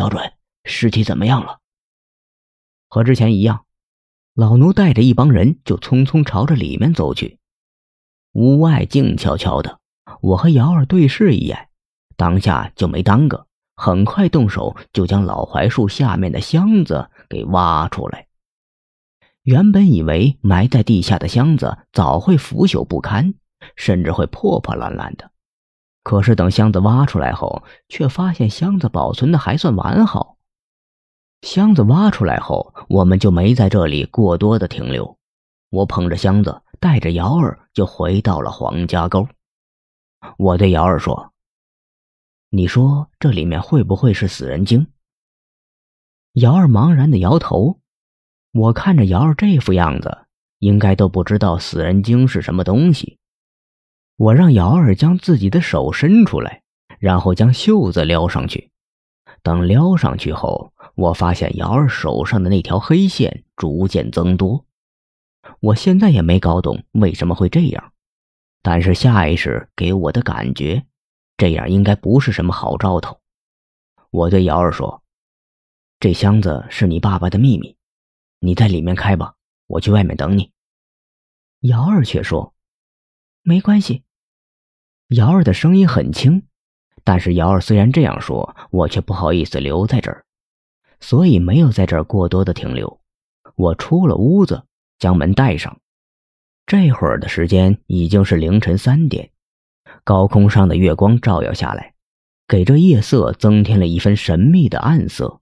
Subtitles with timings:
[0.00, 0.32] 小准，
[0.64, 1.58] 尸体怎么样了？
[2.88, 3.66] 和之前一样，
[4.32, 7.38] 老奴带着一帮人就匆匆朝着里面走去。
[8.32, 9.78] 屋外静悄悄的，
[10.22, 11.68] 我和瑶儿对视一眼，
[12.16, 18.26] 当下就没耽搁，很快动手就将老槐树下面的箱子给挖出来。
[19.42, 23.34] 原本以为埋在地下的箱子早会腐朽不堪，
[23.76, 25.29] 甚至会破破烂烂的，
[26.02, 30.38] 可是等箱子挖出来后，却发现箱子保存的还算完好。
[31.42, 35.18] 箱子挖出来后，我们就没在这里过多的停留。
[35.70, 39.28] 我捧着箱子，带着瑶儿就回到了黄家沟。
[40.36, 41.32] 我对瑶儿说
[42.50, 44.88] ：“你说这里面会不会是死人精？”
[46.34, 47.78] 瑶儿茫然的摇头。
[48.52, 50.26] 我看着瑶儿这副样子，
[50.58, 53.19] 应该都不知道死人精是什么东西。
[54.20, 56.62] 我让瑶儿将自己的手伸出来，
[56.98, 58.70] 然后将袖子撩上去。
[59.42, 64.66] 等撩上去后，我发现瑶儿手上的那条黑线逐渐增多。
[65.60, 67.94] 我现在也没搞懂为什么会这样，
[68.60, 70.84] 但是下意识给我的感觉，
[71.38, 73.18] 这样应该不是什么好兆头。
[74.10, 75.02] 我对瑶儿说
[75.98, 77.74] ：“这箱子是你爸爸的秘密。”
[78.40, 80.52] 你在里面开吧，我去外面等你。
[81.60, 82.52] 瑶儿却说
[83.40, 84.04] ：“没关系。”
[85.10, 86.44] 瑶儿的声音很轻，
[87.02, 90.24] 但是瑶儿虽然这样说，我却不好意思留在这儿，
[91.00, 93.00] 所以没有在这儿过多的停留。
[93.56, 94.62] 我出了屋子，
[95.00, 95.76] 将门带上。
[96.64, 99.30] 这会儿的时间已经是凌晨三点，
[100.04, 101.94] 高空上的月光照耀下来，
[102.46, 105.39] 给这夜色增添了一分神秘的暗色。